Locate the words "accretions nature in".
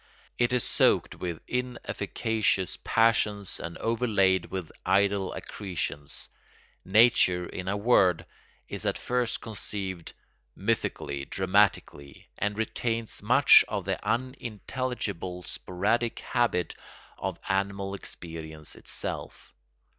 5.35-7.67